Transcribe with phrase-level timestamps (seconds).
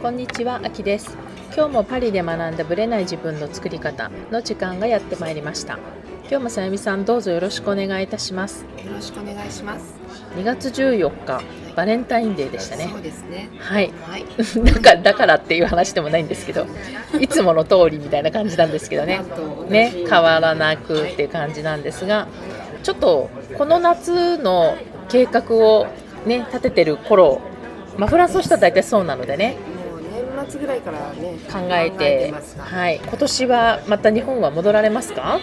[0.00, 1.14] こんにちは、あきです。
[1.54, 5.78] 今日もパリで学んだブレない自分の作り方の時間がやってまいりました。
[6.22, 8.64] 今日もさゆみさんどうぞよろしくお願いいたします。
[8.82, 9.94] よろしくお願いします。
[10.36, 11.42] 2月14日、
[11.76, 12.98] バレンタインデーでしたねそ。
[12.98, 13.50] うですね。
[13.58, 13.92] はい。
[14.06, 14.24] はい。
[14.64, 16.66] だからだからっていう話でもないんですけど、
[17.20, 19.20] いつもの通りみたいな感じなんですけどね
[19.68, 22.26] ね、変わらなくっていう感じなんですが、
[22.82, 23.28] ちょっと
[23.58, 24.78] この夏の
[25.10, 25.88] 計画を
[26.24, 27.42] ね立ててる頃、
[27.98, 29.56] まあフランスの人は大体そうなのでね、
[30.58, 35.38] ぐらいからね考えてますがはい、今年はまた日本は戻られますか？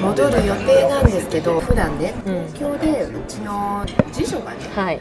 [0.00, 2.46] 戻る予定なんですけど、普段ねうん。
[2.52, 5.00] 東京でうちの次女がねはい。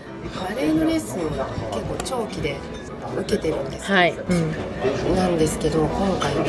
[0.50, 1.42] バレエのレッスンを結
[1.86, 2.58] 構長期で
[3.18, 3.92] 受けてるんです。
[3.92, 6.44] はい、うん、なんですけど今回ね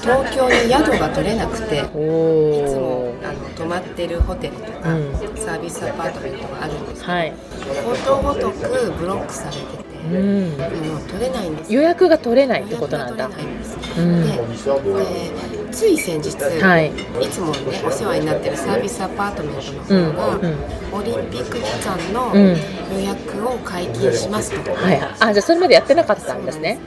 [0.00, 1.82] 東京に宿が取れなくて。
[1.94, 5.12] おいつもお、あの泊まってるホテルとか、うん。
[5.36, 9.75] サービスアパートメントがあるんですけど、はい、ことごとくブロックされてて、
[10.06, 10.48] うん、
[10.88, 13.28] もう取れないんですよ予約が取れないってことなんだ。
[13.28, 13.76] 取れないんです。
[13.98, 14.22] うん。
[14.24, 16.90] で、でつい先日、はい。
[17.20, 20.54] い、つもねお世話になってるサービスアパートメントのうん、方が、うん、
[20.92, 22.56] オリンピック期間のうん。
[22.94, 24.72] 予約を解禁しますと。
[24.72, 26.78] はい、あ、じゃあそれまでやってなかったんですね。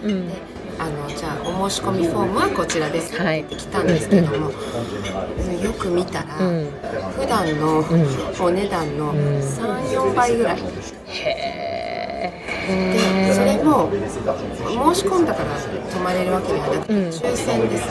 [0.79, 3.41] あのじゃあお申し込みフォームはこちらですはい。
[3.41, 5.61] って来たんですけども、うん。
[5.61, 6.71] よく見たら、うん。
[7.19, 7.85] 普段のん。
[8.39, 9.17] お値段のん。
[9.41, 10.57] 3、4倍ぐらい。
[11.07, 11.68] へえ。
[11.68, 11.68] も
[13.89, 15.49] 申し込んだから
[15.91, 16.99] 泊まれるわけではなくて、うん。
[17.09, 17.87] 抽選です。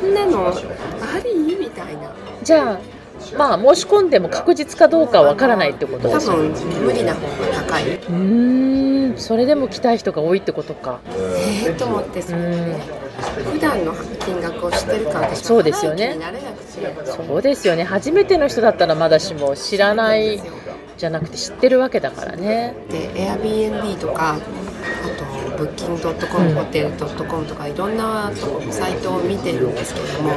[0.00, 0.52] そんなのあ
[1.24, 1.56] り？
[1.56, 2.12] みたいな。
[2.42, 2.80] じゃあ、
[3.36, 6.08] まあ申し込んでも確実かどうかはわからないってこと？
[6.08, 6.14] で。
[6.14, 6.52] 多分
[6.84, 7.96] 無理な方が高い。
[7.96, 11.00] うーん、それでも来たい人が多いってことか。
[11.06, 12.48] えー、と思ってそれで。
[12.48, 13.02] ね
[13.52, 16.18] 普段の金額を知ってるか私そうですよね。
[17.04, 17.84] そうですよね。
[17.84, 20.42] 初めての人だったらまだしも知らない
[20.96, 22.74] じゃなくて知ってるわけだからね。
[22.90, 24.38] で Airbnb とか
[25.62, 28.32] ブッキングドットコムホテルドットコムとかいろんな
[28.70, 30.30] サイトを見てるんですけども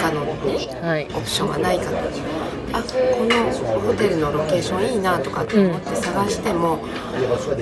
[0.00, 0.32] 他のね
[0.80, 1.08] はい。
[1.12, 1.96] オプションがないかと
[2.72, 2.88] あこ
[3.24, 6.78] のホテルのロケーションいいなとかって思って探しても、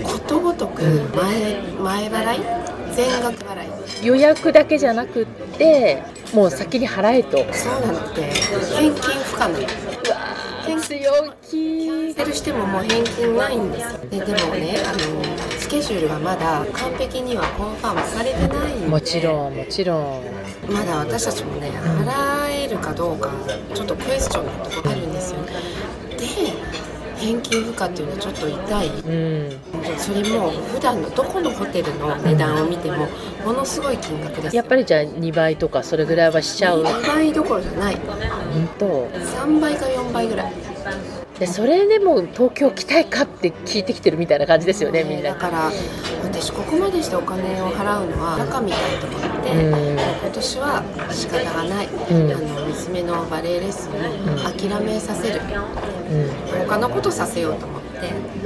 [0.05, 2.41] ことごとく前前払い？
[2.95, 3.65] 全額払
[4.03, 4.07] い。
[4.07, 5.27] 予約だけじゃなくっ
[5.57, 6.03] て、
[6.35, 7.39] もう先に払えと。
[7.55, 8.01] そうなの。
[8.01, 8.23] って
[8.75, 9.59] 返金不可な
[10.87, 11.11] 強
[11.43, 12.11] 気。
[12.11, 20.23] してるしてももう返金ないんですよででもねあのスケジュールがまだ完璧にはコンファームされてないんでもちろん、もちろん。
[20.71, 23.31] まだ私たちもね払えるかどうか
[23.75, 26.27] ちょっとクエスチョンなところあるんですよで
[27.17, 29.61] 返金不可っていうのはちょっと痛いうん。
[29.99, 33.09] それも普段のどこのホテルの値段を見ても
[33.45, 36.83] ものすごい金額ですやっぱりじゃあ2倍とかそれぐらいはしちゃう。
[36.83, 38.87] 2倍どころじゃない本当。
[39.09, 40.53] 3倍か4倍ぐらい
[41.39, 45.31] でそれでも東京来たいかって聞いてきてるみたいな感じですよね、みんな。
[45.31, 45.71] だから
[46.23, 51.91] 私ここまでしてお金を払うのはバカみたいと思って、今年は仕方がない、ん。
[52.33, 55.41] あの娘のバレエレッスンを諦めさせる、
[56.11, 56.67] うん。
[56.67, 57.87] 他のことさせようと思って。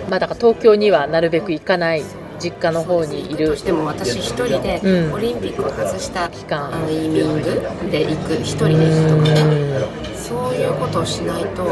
[0.08, 2.02] まあだから東京にはなるべく行かない
[2.40, 3.50] 実家の方にいる。
[3.50, 11.64] としても私一人でうんオリンピックを外した間タイミングで行く一人で行くとかねそういうことをしないと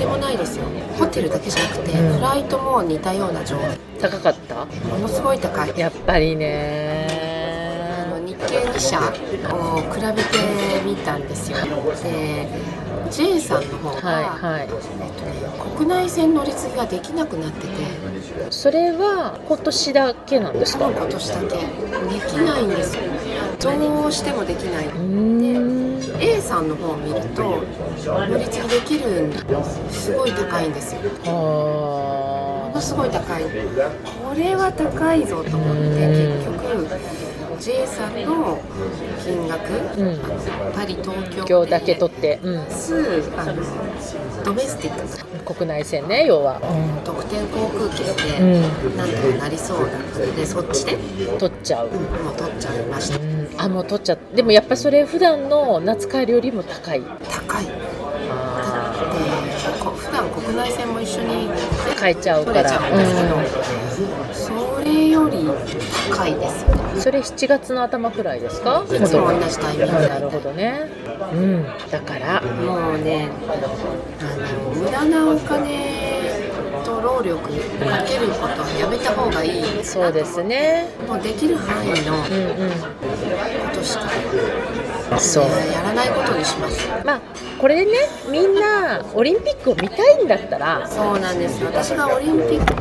[0.00, 0.64] でもないですよ。
[0.98, 2.16] ホテルだけじゃなくて、うん。
[2.16, 3.78] フライトも似たような状態。
[4.00, 4.64] 高かった？
[4.64, 5.78] ものすごい高い。
[5.78, 9.02] やっぱりあねの日系2社を
[9.92, 10.38] 比べて
[10.86, 11.58] みたんですよ。
[12.02, 12.48] で
[13.10, 14.62] J さんの方が、はいはい。
[14.62, 15.10] えっとね、
[15.76, 17.68] 国内線乗り継ぎができなくなってて。
[18.48, 20.90] それは今年だけなんですか？
[20.90, 21.46] 今年だけ。
[21.48, 21.56] で
[22.26, 23.02] きないんですよ。
[23.60, 24.86] どうしてもできない
[26.20, 27.62] A さんの方を見ると
[28.06, 29.32] 乗り継ぎできるん
[29.90, 31.00] すごい高いんですよ。
[31.24, 32.74] もあ。
[32.74, 33.44] のすごい高い。
[33.44, 37.29] これは高いぞと思って結局
[37.60, 38.58] J さんの
[39.22, 39.70] 金額、
[40.00, 40.18] うん。
[40.72, 41.66] パリ東京。
[41.66, 43.54] だけ取って、うん、数あの
[44.42, 45.54] ドメスティック。
[45.54, 46.58] 国内線ね要は、
[47.04, 48.44] 特典航空券でう
[48.94, 48.96] ん。
[48.96, 50.96] なんとかなりそうだったのでそっちで？
[51.38, 53.18] 取っちゃう、もう取っちゃいました。
[53.18, 54.18] うん、あもう取っちゃう。
[54.34, 57.02] でもやっぱそれ普段の夏帰りよりも高い。
[57.02, 57.66] 高い。
[59.96, 62.70] 普段国内線も一緒にー変えちゃうから。
[62.72, 62.78] うん。
[64.32, 65.46] それより
[66.10, 66.66] 高いです
[67.02, 68.84] それ7月の頭くらいですか？
[68.84, 70.82] いつも同じタイミングでなるほどね。
[71.32, 71.64] うん。
[71.90, 76.50] だからもうねあの無駄なお金
[76.84, 79.84] と労力かけることはやめた方がいい。
[79.84, 80.88] そうですね。
[81.06, 82.70] もうできる範囲のうん
[83.70, 84.02] ことしか
[85.12, 85.44] うんそう。
[85.72, 86.88] やらないことにします。
[87.04, 87.20] まあ
[87.58, 87.92] これでね
[88.28, 91.60] みんなオリンピックを見たいんだったらそうなんです。
[91.62, 92.74] よ私がオリンピック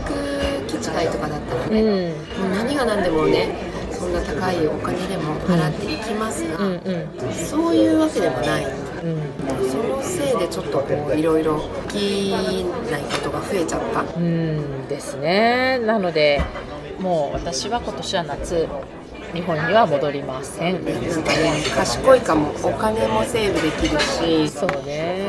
[0.69, 3.55] 基地会とかだったらね、うん、何が何でもね
[3.91, 7.27] そんな高いお金でも払っていきますが、うんうん。
[7.27, 8.71] うん、そういうわけでもない、うん、
[9.69, 11.59] そのせいでちょっとこういろいろ
[11.91, 14.01] できないことが増えちゃった。
[14.01, 15.79] うんですね。
[15.79, 16.41] なので
[16.99, 18.67] もう私は今年は夏
[19.33, 20.73] 日本には戻りません。
[20.73, 24.49] なんかね賢いかもお金もセーブできるし。
[24.49, 25.28] そうね。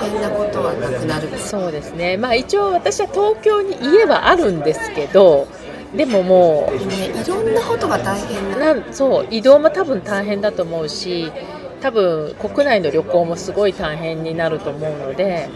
[0.00, 1.28] 変なことはなくなる。
[1.38, 2.16] そうですね。
[2.16, 5.46] まあ一応私は東京に家はあるんですけど
[5.94, 8.92] でももう、ね、いろんなことが大変な。
[8.92, 11.32] そう移動も多分大変だと思うし
[11.80, 15.48] 多分国内の旅行もすごい大変になると思うので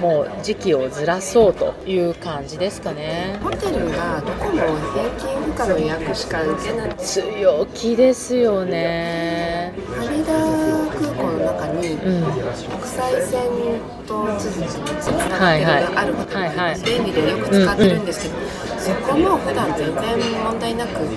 [0.00, 3.38] もう時期をずらそうという感じですかね。
[3.42, 6.94] ホテルがどこも平均以下の予約しか受けない。
[6.96, 9.72] 強気ですよね。
[9.96, 10.93] 羽田
[11.54, 13.40] 中に、国際線
[14.06, 18.34] と続きにつながってるあるホテルがあります、便利でよく使ってるんですけど、
[18.78, 21.10] そこも普段全然問題なく予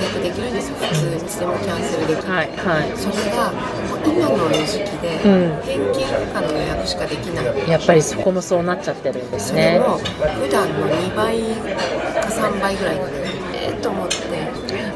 [0.00, 0.76] 約できるんですよ。
[0.76, 3.52] 普通にいつでもキャンセルできる、はいはい、それが
[4.06, 9.78] 今の時期で返金以下の予約しかできない、うん、やっぱりそこもそうなっちゃってるんですね。
[9.78, 13.12] それも普段の2倍か3倍ぐらいのね
[13.62, 14.14] えー、と思って。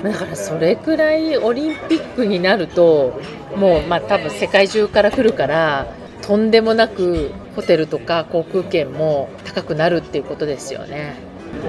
[0.03, 3.21] だからそれくらいオリンピックになると
[3.57, 5.87] もうまあ多分世界中から来るから
[6.23, 11.17] とんでもなくホテルとか航空券も高くなるっていうことですよね。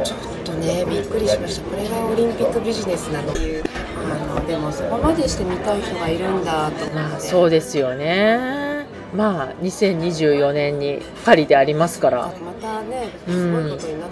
[0.03, 1.69] ちょっとねびっくりしました。
[1.69, 3.31] これがオリンピックビジネスなの。
[3.31, 3.63] っていう
[4.11, 7.19] あのでもそこまでして見たい人がいるんだと思って。
[7.19, 8.85] そうですよね。
[9.15, 12.27] まあ2024年にパリでありますから。
[12.27, 13.09] またね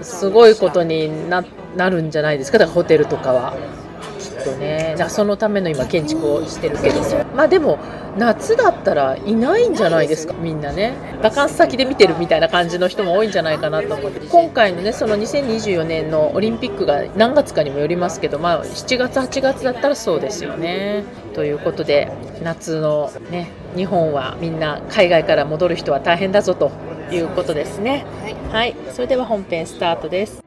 [0.02, 1.44] すごいことにな
[1.76, 2.60] なるんじゃないですか？
[2.60, 3.54] だからホテルとかは。
[4.44, 4.96] とね。
[4.98, 7.02] だそのための今建築をしてるけど。
[7.36, 7.80] まあでも
[8.18, 10.34] 夏だったらいないんじゃないですか？
[10.34, 10.94] みんなね。
[11.24, 14.20] バカンス先で見てるみたいな感じの人も多いんじゃないかなと思って。
[14.28, 21.04] 今回のねその2024年のオリンピックが何月かにもよりますけどまあ7月8月だったらそうですよね。
[21.34, 22.12] ということで
[22.44, 26.72] 夏のね日本はみんな海外から戻る人は大変だぞと
[27.12, 28.06] いうことですね。
[28.52, 30.44] はい、それでは本編スタートです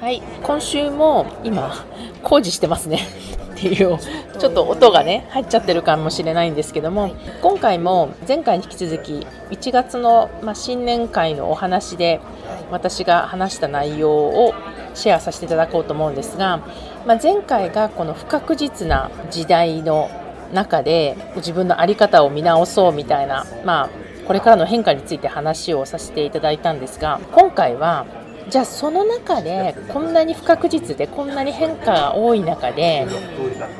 [0.00, 0.22] はい。
[0.42, 1.84] 今週も今
[2.22, 3.00] 工事してますね。
[3.52, 3.98] っていう
[4.38, 7.10] ちょっと音がね入っちゃってるかもしれないんですけども
[7.42, 12.20] 今回も前回に引き続き1月の、ま、新年会のお話で
[12.70, 14.54] 私が話した内容を
[14.94, 16.60] シェアさせていただこうと思うんですが、
[17.04, 20.08] ま、前回がこの不確実な時代の
[20.54, 23.88] 中で自分の在り方を見直そうみたいな、まあ、
[24.26, 28.06] これからの変化について話をさせていただいたんですが今回は
[28.50, 33.06] じゃあその中でこんなに不確実でこんなに変化が多い中で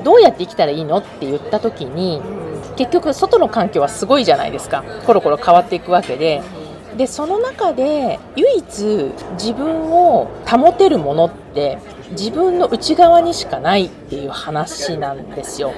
[0.05, 2.23] どうやって生きたらいいのって言った時に
[2.77, 4.85] 結局外の環境はすごいじゃないですか。
[5.05, 6.43] コロコロ変わっていくわけで。
[6.97, 11.79] でその中で唯一自分を保てるものって
[12.11, 15.73] 自分の内側にしかないっていう話なんですよ。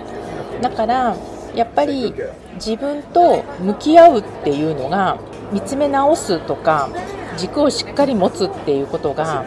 [0.60, 1.16] だから
[1.54, 2.14] やっぱり
[2.54, 5.18] 自分と向き合うっていうのが
[5.52, 6.88] 見つめ直すとか
[7.36, 9.44] 軸をしっかり持つっていうことが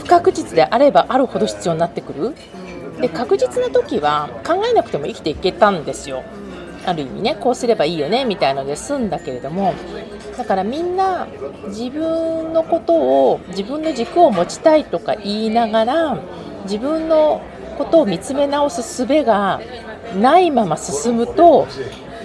[0.00, 2.34] 不確実であればあるほど必要になってくる。
[3.00, 6.22] で確実な時は考えなくても生きていけたんですよ。
[6.86, 9.74] ある意味ねこうすればいいよねみたいので済んだけれども
[10.36, 11.26] だからみんな
[11.68, 16.18] 自分のことを自分の軸を持ちたいとか言いながら
[16.64, 17.42] 自分の
[17.78, 19.60] ことを見つめ直す術が
[20.20, 21.66] ないまま進むと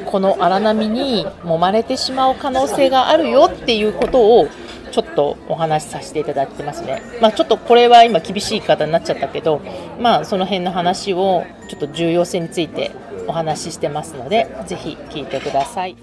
[0.06, 4.48] この荒波に揉まれてしまう可能性があるよっていうことを
[4.90, 7.02] ちょっとお話しさせていただいてますね。
[7.22, 9.62] まあ、ちょっとこれは今厳しい方になっちゃったけど、
[10.00, 12.92] まあ、その辺の話をちょっと重要性について
[13.28, 15.96] お話ししてますので、ぜひ聞いてください。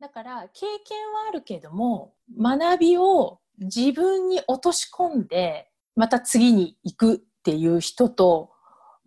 [0.00, 8.50] だから経験はあるけども学びを自分に落とし込んでまた次に行くっていう人と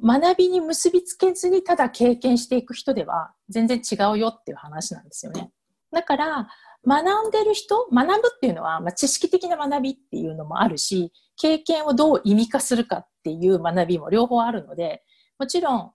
[0.04, 5.52] 学びに結びつけずにただ経験していく人では全然違うよっていう話なんですよね。
[5.92, 6.50] だから、
[6.86, 15.04] 学んでる人、学ぶっていうのは、まあ、知識的な学びっていうのもあるし、経験をどう意味化するかっていう学びも両方あるので、
[15.38, 15.92] もちろん、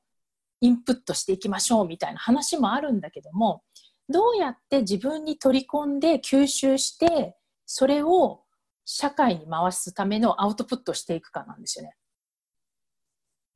[0.61, 3.63] インプットしていきましょうみたいな話もあるんだけども、
[4.09, 7.37] どうやって自分に取り込んで吸収して、
[7.67, 8.45] それを
[8.85, 11.97] 社会に回すためのアウトプットしていくかなんですよね。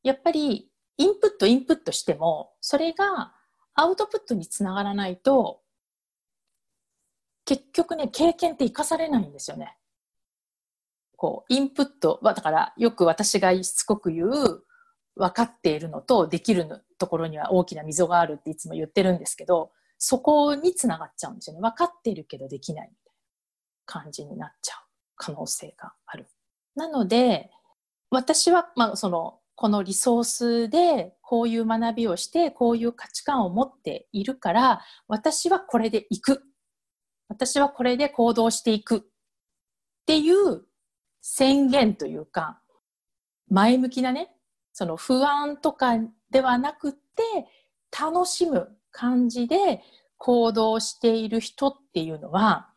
[0.03, 3.33] やっぱり、インプット、インプットしても、それが
[3.75, 5.63] アウトプットにつながらないと、
[7.51, 9.77] 結局ね、経験って生かされないんですよね。
[11.17, 14.63] こう、インプットは、だからよく私がしつこく言う、
[15.17, 21.61] 分かっているのとできるところには大きな溝があるっていつも言ってるんですけど、そこにつながっちゃうんですよね。
[21.61, 23.15] 分かっているけどできないみたい
[23.97, 24.79] な感じになっちゃう
[25.17, 26.29] 可能性がある。
[26.77, 27.51] なので、
[28.11, 36.45] 私は、まあ、その、このリソースでこういう学びをして、こういう価値観を持っているから、私はこれで行く。
[37.31, 38.97] 私はこれで行動していく。
[38.99, 39.01] っ
[40.05, 40.65] ていう
[41.21, 42.61] 宣言というか、
[43.49, 44.35] 前向きなね、
[44.73, 45.95] その不安とか
[46.31, 46.99] ではなくて、
[47.99, 49.81] 楽しむ感じで
[50.19, 52.69] 行動している人っていうのは、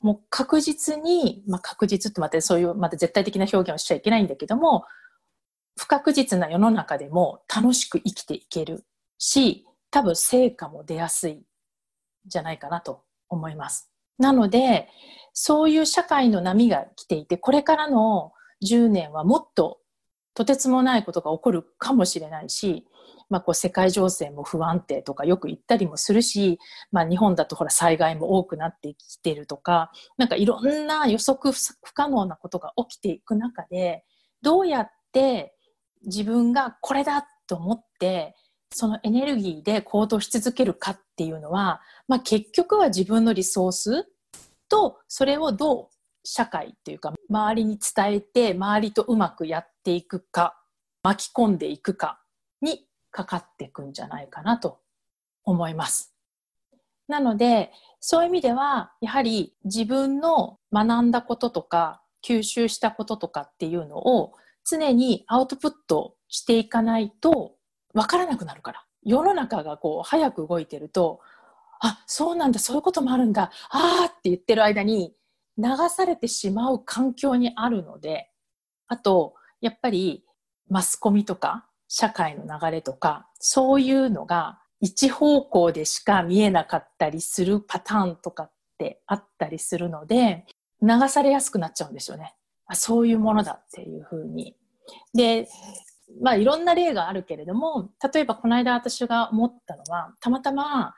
[0.00, 4.84] もう確実に、まあ、確実ってまたそういう、また絶対的な表現をしちゃいけないんだけども、
[5.78, 8.84] 不確実な世の中でも楽しく生きていける
[9.16, 11.42] し、多分成果も出やすいん
[12.26, 13.90] じゃないかなと思います。
[14.18, 14.88] なので、
[15.32, 18.32] そういう社会の波が来ていて、これからの
[18.64, 19.80] 10年はもっと
[20.34, 22.86] とてつもないことが起こるかもしれないし、
[23.28, 26.58] まあ、こう世界情勢も不安定とかよく言ったりもするし、
[26.92, 34.04] まあ、日本だとほら災害も多くなってきてるとかなんかいろんな予測不可能なことが起きていく中で
[34.42, 35.54] どうやって
[36.04, 38.36] 自分がこれだと思って
[38.76, 44.06] そのエネルギーで行動し続けるかっていうのは、まあ、結局は自分のリソース
[44.68, 45.88] とそれをどう
[46.24, 50.60] 社会っていうか周りに伝えて周りとうまくやっていくか
[51.02, 52.20] 巻き込んでいくか
[52.60, 54.80] にかかっていくんじゃないかなと
[55.44, 56.14] 思います。
[57.08, 64.32] なので、そういう意味では、やはり自分の学んだこととか、吸収したこととかっていうのを
[64.68, 67.54] 常にアウトプットしていかないと
[67.96, 68.84] 分からなくなるから。
[69.02, 71.20] 世の中がこう早く動いてると、
[71.80, 75.14] あ、そうなんだ、そういうこともあるんだ、ああって言ってる間に
[75.56, 78.30] 流されてしまう環境にあるので、
[78.86, 80.24] あと、やっぱり
[80.68, 90.44] マスコミとか社会の流れとか、そういうのが一方向でしか見えなかったりするパターンとかってあったりするので、
[90.82, 92.34] 流されやすくなっちゃうんですよね。
[92.66, 94.54] あそういうものだっていうふうに。
[95.14, 95.48] で、
[96.22, 100.94] まあいろんな例があるけれども、例えばこの間私が思ったのは、たまたま、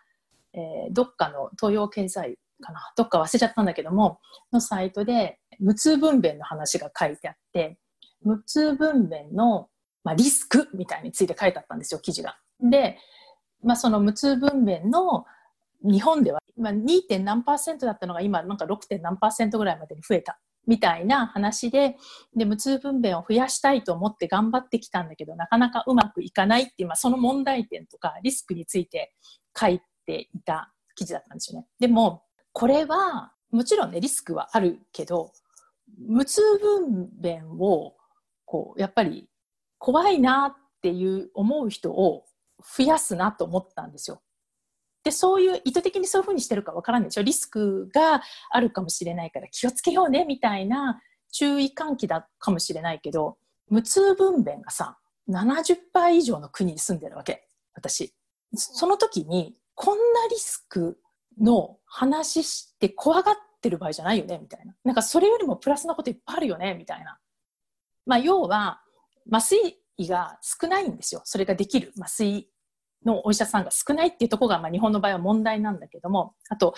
[0.53, 4.21] えー、どっかの東洋経済かな、どっか忘れちゃったんだけども、
[4.53, 7.79] のサイトで無痛分娩の話が書いてあって、
[8.23, 9.69] 無痛分娩の
[10.09, 12.39] まあ、リスクみたいについて書いてあったんですよ、記事が。
[12.61, 12.99] で、
[13.63, 15.27] まあ、その無痛分娩の
[15.83, 17.23] 日本では、まあ、2.
[17.23, 19.01] 何パーセントだったのが今なんか 6.
[19.03, 20.39] 何パーセントぐらいまでに増えた
[20.69, 21.97] みたいな話で
[22.37, 29.15] で無痛分娩を増やしたいと思って頑張ってきたんだけどなかなかうまくいかないっていう、まあ、その問題点とかリスクについて
[29.59, 31.67] 書いていた記事だったんですよね。
[31.81, 32.23] でも
[32.53, 35.33] これはもちろんねリスクはあるけど
[36.07, 37.97] 無痛分娩を
[38.45, 39.29] こうやっぱり
[39.79, 42.25] 怖いなっていう思う人を
[42.77, 44.21] 増やすなと思ったんですよ。
[45.09, 47.23] で、そういう意図的にそういうふうにしてるかわからないでしょ？
[47.23, 51.01] リスクがあるかもしれないから気をつけようねみたいな
[51.33, 53.39] 注意喚起だかもしれないけど、
[53.71, 54.99] 無痛分娩がさ、
[55.31, 57.49] 70%以上の国に住んでるわけ。
[57.73, 58.15] 私。
[58.55, 61.01] その時に、こんなリスク
[61.41, 64.75] の話して怖がってる場合じゃないよねみたいな。
[64.85, 67.19] なんかそれよりもプラスなこといっぱいあるよねみたいな。
[68.05, 68.83] まあ要は、
[69.33, 71.23] 麻酔が少ないんですよ。
[71.25, 72.51] それができる麻酔
[73.09, 76.75] のお医者さんが少ないっていうところが、まあ、日本の場合は問題なんだけども、あと、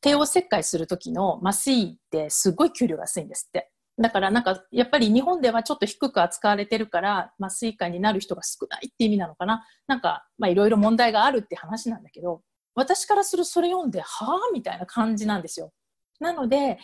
[0.00, 3.70] 帝王切開する時の麻酔ってすごい給料が安いんですって。
[3.98, 9.64] だからなんか、やっぱり日本ではちょっと低く扱われてるから、麻酔科になる人が少ないって意味なのかな。
[9.86, 12.42] なんか、まあいろいろ問題があるって話なんだけど、
[12.74, 15.72] 私からするそれ読んで、はぁみたいな感じなんですよ。
[16.20, 16.78] なので、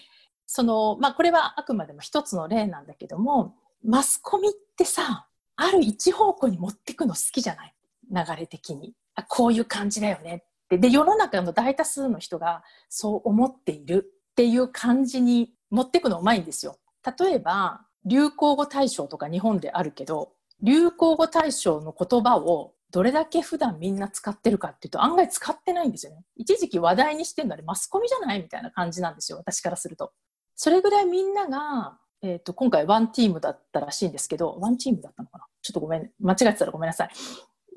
[0.46, 5.26] その、まあこれはあくまでも一つの例なんだけども、マスコミってさ、
[5.56, 7.74] ある一方向に持ってくの好きじゃない
[8.10, 8.94] 流れ的に。
[9.14, 10.78] あこういう感じだよねって。
[10.78, 16.78] で、世の中の大多数の人がそう思っているっていう感じに持ってくのうまいんですよ。
[17.18, 26.24] 例えば、流行語大賞とか日本であるけど、流行語大賞の言葉をどれだけ普段みんな使ってるかっていうと案外使ってないんですよね。
[26.36, 29.38] 一時期話題にしてるのはマスコミじゃないみたいな感じなんですよ。
[29.38, 30.12] 私からすると。
[30.54, 35.44] それぐらいみんながえ、ー、と、今回ワンチームだったらしいんですけど、ワンチームだったのかな？
[35.62, 37.10] ちょっとごめん、間違ってたらごめんなさい。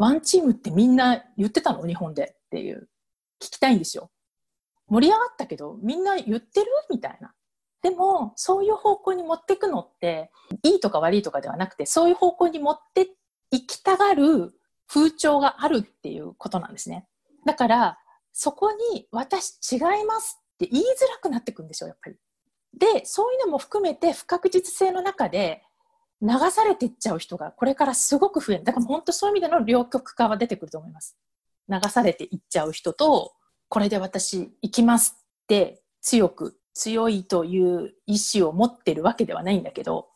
[0.02, 1.86] ワンチームってみんな言ってたの？
[1.86, 2.90] 日本でっていう。
[3.40, 4.10] 聞きたいんですよ。
[4.88, 6.66] 盛り上がったけど、みんな言ってる？
[6.90, 7.34] みたいな。
[7.84, 10.32] でも、そういう方向に持っていくのって、
[10.64, 13.10] いいとか悪いとかではなくて、そういう方向に持って
[13.52, 14.54] いきたがる
[14.88, 17.06] 風潮があるっていうことなんですね。
[17.46, 18.00] だから、
[18.34, 22.16] そこに私違いますって言いづらくなってくんですよ、やっぱり。
[22.76, 25.62] で、そういうのも含めて不確実性の中で
[26.22, 28.64] 流されていっちゃう人がこれからすごく増える。
[28.64, 31.18] だから本当そういう意味での両極化は出てくると思います。
[31.70, 33.34] 流されていっちゃう人と、
[33.70, 40.10] これで私行きますって強く強いという意志を持ってるわけではないんだけど、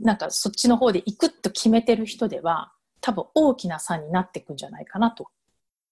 [0.00, 5.28] なんかそっちの方で行くと決めてる人では、多分大きな差になっていくんじゃないかなと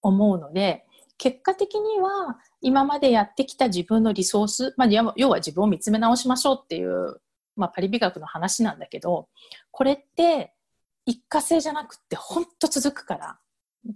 [0.03, 0.85] 思うので、
[1.19, 7.21] 結果的には今までやってきた自分のリソース、まあ、要は自分を見つめ直しましょうっていう、
[7.57, 9.29] まあ、パリ美学の話なんだけど、
[9.71, 10.53] これって
[11.05, 13.39] 一過性じゃなくって本当続くから、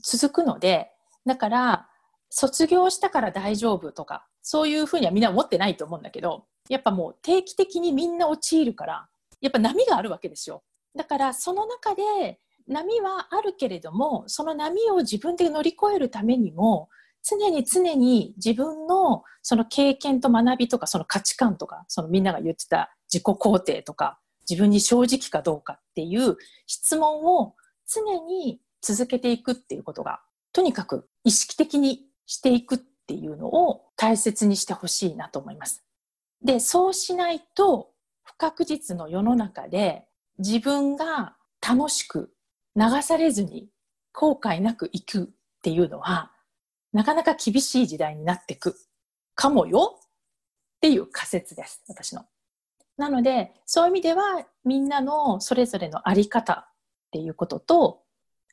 [0.02, 0.90] 続くので、
[1.26, 1.88] だから、
[2.30, 9.08] 卒業したから大丈夫とか、そういうふうにはみんな思ってないと思うんだけど、やっぱもう定期的にみんな陥るから、
[9.40, 10.62] やっぱ波があるわけですよ。
[10.96, 16.88] だからその中で波はあるけれども、その波を自分で乗り越えるためにも、
[17.22, 27.54] 常に常に自分のその経験と学びとかその価値観とかそのみんなが言ってた自己肯定とか自分に正直かどうかっていう質問を
[27.92, 30.20] 常に続けていくっていうことが
[30.52, 35.84] とにかく意識的にしていくっていうのを大切にしてほしいなと思います。
[36.42, 37.90] で、そうしないと
[38.22, 40.04] 不確実の世の中で
[40.38, 42.32] 自分が楽しく
[42.76, 43.68] 流されずに
[44.12, 45.26] 後悔なく生くっ
[45.62, 46.32] ていうのは
[46.92, 48.76] なかなか厳しい時代になっていく
[49.34, 52.24] かもよっていう仮説です、私の。
[52.96, 58.02] なので、そういう意味ではみんなのそれぞれのあり方っていうことと、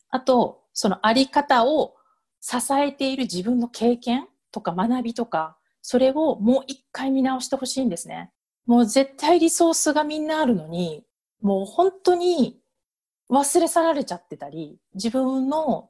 [0.10, 1.96] あと、そのあり方を
[2.40, 8.32] 支えている自分の経験とか学びとか、それをもう一回見直してほしいんですね。
[8.66, 11.04] もう絶対リソースがみんなあるのに、
[11.42, 12.60] もう本当に
[13.30, 15.90] 忘れ去られちゃってたり、自分の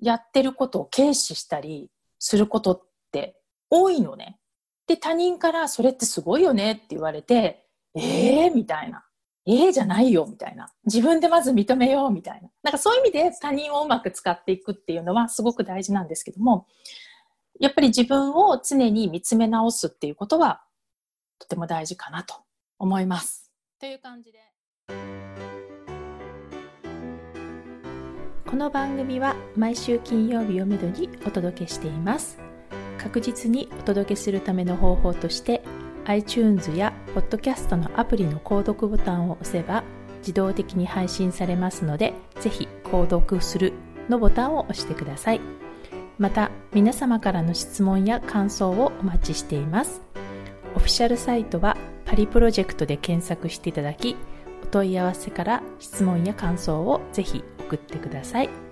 [0.00, 3.36] やってることを軽視したりすることって
[3.72, 4.38] 多いのね。
[4.86, 7.64] で、他人からそれってすごいよねって言われて、
[7.94, 9.06] ええー、みたいな。
[9.46, 10.70] ええー、じゃないよみたいな。
[10.84, 12.50] 自分でまず認めようみたいな。
[12.62, 16.66] なんかそういう意味で他人をうまく使っていくっていうのはすごく大事なんですけども、
[17.58, 20.62] やっぱり自分を常に見つめ直すっていうことは
[21.38, 22.34] とても大事かなと
[22.78, 23.50] 思います。
[23.80, 24.38] という感じで。
[28.46, 32.51] この番組は毎週金曜日をめどにお届けしています
[33.02, 35.62] 確実にお届けするための方法として
[36.04, 39.82] iTunes や Podcast のアプリの購読ボタンを押せば
[40.18, 43.72] 自動的に配信されますのでぜひ購読する
[44.08, 45.40] のボタンを押してください
[46.18, 50.00] また皆様からの質問や感想をお待ちしています
[50.76, 54.16] オフィシャルサイトはパリプロジェクトで検索していただき
[54.62, 58.71] お問い合わせから質問や感想をぜひ送ってください。